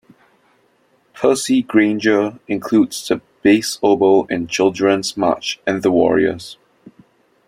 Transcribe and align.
Percy 1.13 1.61
Grainger 1.61 2.39
includes 2.47 3.07
the 3.07 3.21
bass 3.43 3.77
oboe 3.83 4.23
in 4.31 4.47
Children's 4.47 5.15
March 5.15 5.59
and 5.67 5.83
The 5.83 5.91
Warriors. 5.91 6.57